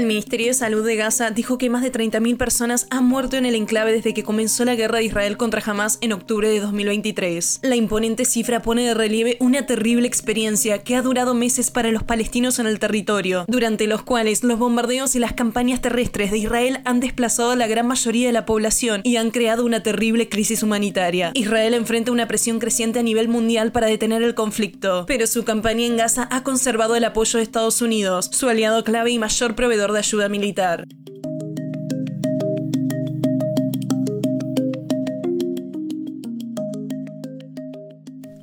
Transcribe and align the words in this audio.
El 0.00 0.06
Ministerio 0.06 0.46
de 0.46 0.54
Salud 0.54 0.82
de 0.82 0.96
Gaza 0.96 1.30
dijo 1.30 1.58
que 1.58 1.68
más 1.68 1.82
de 1.82 1.92
30.000 1.92 2.38
personas 2.38 2.86
han 2.88 3.04
muerto 3.04 3.36
en 3.36 3.44
el 3.44 3.54
enclave 3.54 3.92
desde 3.92 4.14
que 4.14 4.24
comenzó 4.24 4.64
la 4.64 4.74
guerra 4.74 4.96
de 4.96 5.04
Israel 5.04 5.36
contra 5.36 5.62
Hamas 5.62 5.98
en 6.00 6.14
octubre 6.14 6.48
de 6.48 6.58
2023. 6.58 7.60
La 7.60 7.76
imponente 7.76 8.24
cifra 8.24 8.62
pone 8.62 8.82
de 8.86 8.94
relieve 8.94 9.36
una 9.40 9.66
terrible 9.66 10.08
experiencia 10.08 10.78
que 10.78 10.96
ha 10.96 11.02
durado 11.02 11.34
meses 11.34 11.70
para 11.70 11.90
los 11.90 12.02
palestinos 12.02 12.58
en 12.58 12.66
el 12.66 12.78
territorio, 12.78 13.44
durante 13.46 13.86
los 13.86 14.00
cuales 14.00 14.42
los 14.42 14.58
bombardeos 14.58 15.14
y 15.16 15.18
las 15.18 15.34
campañas 15.34 15.82
terrestres 15.82 16.30
de 16.30 16.38
Israel 16.38 16.80
han 16.86 17.00
desplazado 17.00 17.50
a 17.50 17.56
la 17.56 17.66
gran 17.66 17.86
mayoría 17.86 18.28
de 18.28 18.32
la 18.32 18.46
población 18.46 19.02
y 19.04 19.16
han 19.16 19.30
creado 19.30 19.66
una 19.66 19.82
terrible 19.82 20.30
crisis 20.30 20.62
humanitaria. 20.62 21.30
Israel 21.34 21.74
enfrenta 21.74 22.10
una 22.10 22.26
presión 22.26 22.58
creciente 22.58 23.00
a 23.00 23.02
nivel 23.02 23.28
mundial 23.28 23.70
para 23.70 23.88
detener 23.88 24.22
el 24.22 24.34
conflicto, 24.34 25.04
pero 25.06 25.26
su 25.26 25.44
campaña 25.44 25.84
en 25.84 25.98
Gaza 25.98 26.26
ha 26.30 26.42
conservado 26.42 26.96
el 26.96 27.04
apoyo 27.04 27.36
de 27.36 27.42
Estados 27.42 27.82
Unidos, 27.82 28.30
su 28.32 28.48
aliado 28.48 28.82
clave 28.82 29.10
y 29.10 29.18
mayor 29.18 29.54
proveedor 29.54 29.89
de 29.92 29.98
ayuda 29.98 30.28
militar. 30.28 30.86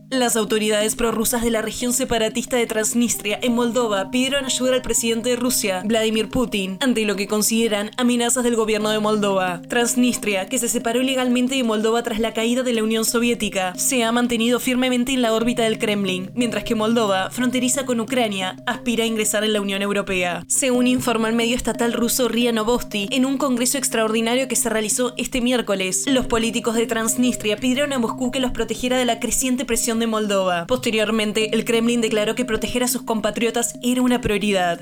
Las 0.09 0.37
autoridades 0.37 0.95
prorrusas 0.95 1.43
de 1.43 1.51
la 1.51 1.61
región 1.61 1.91
separatista 1.91 2.55
de 2.55 2.65
Transnistria 2.65 3.37
en 3.41 3.53
Moldova 3.53 4.09
pidieron 4.09 4.45
ayuda 4.45 4.73
al 4.73 4.81
presidente 4.81 5.31
de 5.31 5.35
Rusia, 5.35 5.81
Vladimir 5.83 6.29
Putin, 6.29 6.77
ante 6.79 7.03
lo 7.03 7.17
que 7.17 7.27
consideran 7.27 7.91
amenazas 7.97 8.45
del 8.45 8.55
gobierno 8.55 8.89
de 8.89 8.99
Moldova. 8.99 9.61
Transnistria, 9.67 10.47
que 10.47 10.59
se 10.59 10.69
separó 10.69 11.01
ilegalmente 11.01 11.55
de 11.55 11.65
Moldova 11.65 12.03
tras 12.03 12.19
la 12.19 12.33
caída 12.33 12.63
de 12.63 12.71
la 12.71 12.83
Unión 12.83 13.03
Soviética, 13.03 13.73
se 13.75 14.05
ha 14.05 14.13
mantenido 14.13 14.61
firmemente 14.61 15.11
en 15.11 15.21
la 15.21 15.33
órbita 15.33 15.63
del 15.63 15.77
Kremlin, 15.77 16.31
mientras 16.35 16.63
que 16.63 16.73
Moldova, 16.73 17.29
fronteriza 17.29 17.85
con 17.85 17.99
Ucrania, 17.99 18.55
aspira 18.65 19.03
a 19.03 19.07
ingresar 19.07 19.43
en 19.43 19.51
la 19.51 19.59
Unión 19.59 19.81
Europea. 19.81 20.45
Según 20.47 20.87
informa 20.87 21.27
el 21.27 21.35
medio 21.35 21.57
estatal 21.57 21.91
ruso 21.91 22.29
RIA 22.29 22.53
Novosti, 22.53 23.09
en 23.11 23.25
un 23.25 23.37
congreso 23.37 23.77
extraordinario 23.77 24.47
que 24.47 24.55
se 24.55 24.69
realizó 24.69 25.13
este 25.17 25.41
miércoles, 25.41 26.05
los 26.07 26.27
políticos 26.27 26.75
de 26.75 26.87
Transnistria 26.87 27.57
pidieron 27.57 27.91
a 27.91 27.99
Moscú 27.99 28.31
que 28.31 28.39
los 28.39 28.51
protegiera 28.51 28.97
de 28.97 29.03
la 29.03 29.19
creciente 29.19 29.65
presión 29.65 29.96
de 29.99 30.07
Moldova. 30.07 30.67
Posteriormente, 30.67 31.55
el 31.55 31.65
Kremlin 31.65 32.01
declaró 32.01 32.35
que 32.35 32.45
proteger 32.45 32.83
a 32.83 32.87
sus 32.87 33.03
compatriotas 33.03 33.75
era 33.81 34.01
una 34.01 34.21
prioridad. 34.21 34.79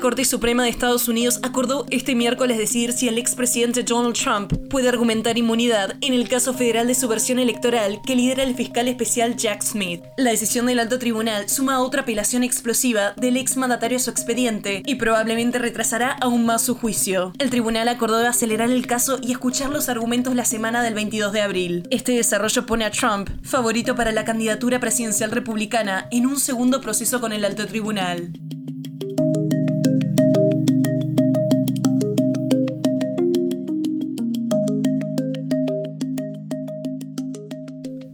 Corte 0.00 0.24
Suprema 0.24 0.64
de 0.64 0.70
Estados 0.70 1.08
Unidos 1.08 1.40
acordó 1.42 1.84
este 1.90 2.14
miércoles 2.14 2.56
decidir 2.56 2.92
si 2.92 3.06
el 3.06 3.18
expresidente 3.18 3.82
Donald 3.82 4.16
Trump 4.16 4.54
puede 4.70 4.88
argumentar 4.88 5.36
inmunidad 5.36 5.94
en 6.00 6.14
el 6.14 6.26
caso 6.26 6.54
federal 6.54 6.86
de 6.86 6.94
subversión 6.94 7.38
electoral 7.38 8.00
que 8.06 8.16
lidera 8.16 8.42
el 8.42 8.54
fiscal 8.54 8.88
especial 8.88 9.36
Jack 9.36 9.62
Smith. 9.62 10.02
La 10.16 10.30
decisión 10.30 10.66
del 10.66 10.80
alto 10.80 10.98
tribunal 10.98 11.50
suma 11.50 11.74
a 11.74 11.80
otra 11.80 12.02
apelación 12.02 12.42
explosiva 12.42 13.12
del 13.18 13.36
ex 13.36 13.58
mandatario 13.58 13.98
a 13.98 14.00
su 14.00 14.10
expediente 14.10 14.82
y 14.86 14.94
probablemente 14.94 15.58
retrasará 15.58 16.12
aún 16.12 16.46
más 16.46 16.62
su 16.62 16.74
juicio. 16.74 17.34
El 17.38 17.50
tribunal 17.50 17.88
acordó 17.88 18.26
acelerar 18.26 18.70
el 18.70 18.86
caso 18.86 19.18
y 19.22 19.32
escuchar 19.32 19.68
los 19.68 19.90
argumentos 19.90 20.34
la 20.34 20.46
semana 20.46 20.82
del 20.82 20.94
22 20.94 21.32
de 21.32 21.42
abril. 21.42 21.88
Este 21.90 22.12
desarrollo 22.12 22.64
pone 22.64 22.86
a 22.86 22.90
Trump, 22.90 23.28
favorito 23.42 23.94
para 23.94 24.12
la 24.12 24.24
candidatura 24.24 24.80
presidencial 24.80 25.30
republicana, 25.30 26.08
en 26.10 26.26
un 26.26 26.40
segundo 26.40 26.80
proceso 26.80 27.20
con 27.20 27.32
el 27.32 27.44
alto 27.44 27.66
tribunal. 27.66 28.32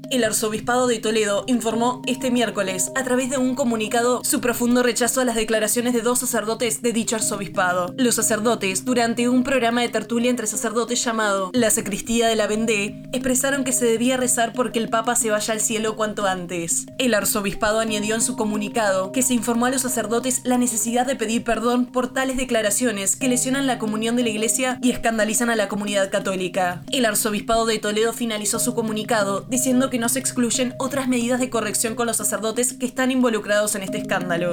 El 0.08 0.22
arzobispado 0.22 0.86
de 0.86 1.00
Toledo 1.00 1.42
informó 1.48 2.00
este 2.06 2.30
miércoles, 2.30 2.92
a 2.94 3.02
través 3.02 3.28
de 3.28 3.38
un 3.38 3.56
comunicado, 3.56 4.22
su 4.22 4.40
profundo 4.40 4.84
rechazo 4.84 5.20
a 5.20 5.24
las 5.24 5.34
declaraciones 5.34 5.94
de 5.94 6.00
dos 6.00 6.20
sacerdotes 6.20 6.80
de 6.80 6.92
dicho 6.92 7.16
arzobispado. 7.16 7.92
Los 7.96 8.14
sacerdotes, 8.14 8.84
durante 8.84 9.28
un 9.28 9.42
programa 9.42 9.80
de 9.80 9.88
tertulia 9.88 10.30
entre 10.30 10.46
sacerdotes 10.46 11.02
llamado 11.02 11.50
La 11.52 11.70
Sacristía 11.70 12.28
de 12.28 12.36
la 12.36 12.46
Vendée, 12.46 13.02
expresaron 13.12 13.64
que 13.64 13.72
se 13.72 13.84
debía 13.84 14.16
rezar 14.16 14.52
porque 14.52 14.78
el 14.78 14.88
Papa 14.88 15.16
se 15.16 15.30
vaya 15.30 15.52
al 15.52 15.60
cielo 15.60 15.96
cuanto 15.96 16.24
antes. 16.26 16.86
El 16.98 17.12
arzobispado 17.12 17.80
añadió 17.80 18.14
en 18.14 18.22
su 18.22 18.36
comunicado 18.36 19.10
que 19.10 19.22
se 19.22 19.34
informó 19.34 19.66
a 19.66 19.70
los 19.70 19.82
sacerdotes 19.82 20.42
la 20.44 20.56
necesidad 20.56 21.06
de 21.06 21.16
pedir 21.16 21.42
perdón 21.42 21.86
por 21.86 22.12
tales 22.12 22.36
declaraciones 22.36 23.16
que 23.16 23.28
lesionan 23.28 23.66
la 23.66 23.78
comunión 23.80 24.14
de 24.14 24.22
la 24.22 24.28
Iglesia 24.28 24.78
y 24.82 24.92
escandalizan 24.92 25.50
a 25.50 25.56
la 25.56 25.66
comunidad 25.66 26.12
católica. 26.12 26.84
El 26.92 27.06
arzobispado 27.06 27.66
de 27.66 27.80
Toledo 27.80 28.12
finalizó 28.12 28.60
su 28.60 28.72
comunicado 28.74 29.44
diciendo 29.48 29.90
que 29.90 29.95
no 29.98 30.08
se 30.08 30.18
excluyen 30.18 30.74
otras 30.78 31.08
medidas 31.08 31.40
de 31.40 31.50
corrección 31.50 31.94
con 31.94 32.06
los 32.06 32.16
sacerdotes 32.16 32.72
que 32.72 32.86
están 32.86 33.10
involucrados 33.10 33.74
en 33.74 33.82
este 33.82 33.98
escándalo. 33.98 34.52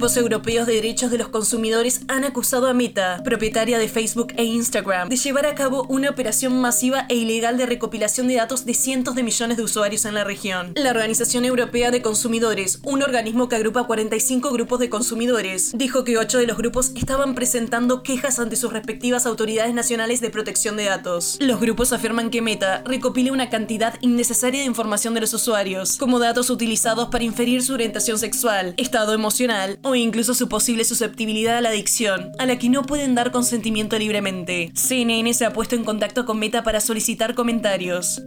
Grupos 0.00 0.16
europeos 0.16 0.66
de 0.66 0.76
derechos 0.76 1.10
de 1.10 1.18
los 1.18 1.28
consumidores 1.28 2.00
han 2.08 2.24
acusado 2.24 2.68
a 2.68 2.72
Meta, 2.72 3.20
propietaria 3.22 3.78
de 3.78 3.86
Facebook 3.86 4.32
e 4.38 4.44
Instagram, 4.44 5.10
de 5.10 5.16
llevar 5.16 5.44
a 5.44 5.54
cabo 5.54 5.84
una 5.90 6.08
operación 6.08 6.58
masiva 6.58 7.04
e 7.10 7.16
ilegal 7.16 7.58
de 7.58 7.66
recopilación 7.66 8.26
de 8.26 8.36
datos 8.36 8.64
de 8.64 8.72
cientos 8.72 9.14
de 9.14 9.22
millones 9.22 9.58
de 9.58 9.62
usuarios 9.62 10.06
en 10.06 10.14
la 10.14 10.24
región. 10.24 10.72
La 10.74 10.88
Organización 10.88 11.44
Europea 11.44 11.90
de 11.90 12.00
Consumidores, 12.00 12.80
un 12.82 13.02
organismo 13.02 13.50
que 13.50 13.56
agrupa 13.56 13.84
45 13.84 14.50
grupos 14.52 14.80
de 14.80 14.88
consumidores, 14.88 15.72
dijo 15.76 16.02
que 16.02 16.16
8 16.16 16.38
de 16.38 16.46
los 16.46 16.56
grupos 16.56 16.92
estaban 16.96 17.34
presentando 17.34 18.02
quejas 18.02 18.38
ante 18.38 18.56
sus 18.56 18.72
respectivas 18.72 19.26
autoridades 19.26 19.74
nacionales 19.74 20.22
de 20.22 20.30
protección 20.30 20.78
de 20.78 20.84
datos. 20.86 21.36
Los 21.42 21.60
grupos 21.60 21.92
afirman 21.92 22.30
que 22.30 22.40
Meta 22.40 22.82
recopila 22.86 23.32
una 23.32 23.50
cantidad 23.50 23.96
innecesaria 24.00 24.60
de 24.60 24.66
información 24.66 25.12
de 25.12 25.20
los 25.20 25.34
usuarios, 25.34 25.98
como 25.98 26.18
datos 26.18 26.48
utilizados 26.48 27.10
para 27.10 27.24
inferir 27.24 27.62
su 27.62 27.74
orientación 27.74 28.18
sexual, 28.18 28.72
estado 28.78 29.12
emocional, 29.12 29.78
o 29.89 29.89
incluso 29.94 30.34
su 30.34 30.48
posible 30.48 30.84
susceptibilidad 30.84 31.56
a 31.56 31.60
la 31.60 31.70
adicción, 31.70 32.32
a 32.38 32.46
la 32.46 32.58
que 32.58 32.68
no 32.68 32.82
pueden 32.84 33.14
dar 33.14 33.32
consentimiento 33.32 33.98
libremente. 33.98 34.70
CNN 34.74 35.32
se 35.34 35.44
ha 35.44 35.52
puesto 35.52 35.76
en 35.76 35.84
contacto 35.84 36.26
con 36.26 36.38
Meta 36.38 36.62
para 36.62 36.80
solicitar 36.80 37.34
comentarios. 37.34 38.22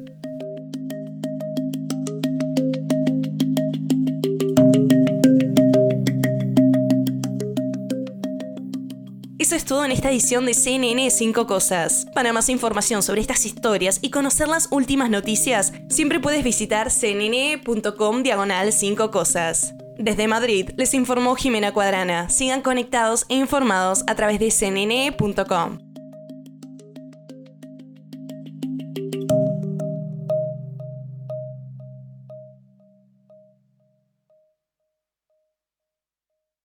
Eso 9.40 9.56
es 9.58 9.66
todo 9.66 9.84
en 9.84 9.92
esta 9.92 10.10
edición 10.10 10.46
de 10.46 10.54
CNN 10.54 11.12
5 11.12 11.46
Cosas. 11.46 12.08
Para 12.16 12.32
más 12.32 12.50
información 12.50 13.04
sobre 13.04 13.22
estas 13.22 13.46
historias 13.46 14.00
y 14.02 14.10
conocer 14.10 14.48
las 14.48 14.70
últimas 14.72 15.10
noticias, 15.10 15.74
siempre 15.90 16.20
puedes 16.20 16.44
visitar 16.44 16.90
cnn.com 16.90 18.24
diagonal 18.24 18.72
5 18.72 19.12
Cosas. 19.12 19.74
Desde 19.98 20.28
Madrid 20.28 20.72
les 20.76 20.94
informó 20.94 21.36
Jimena 21.36 21.72
Cuadrana. 21.72 22.30
Sigan 22.30 22.62
conectados 22.62 23.26
e 23.30 23.36
informados 23.36 24.04
a 24.08 24.16
través 24.16 24.40
de 24.40 24.50
cnn.com. 24.50 25.83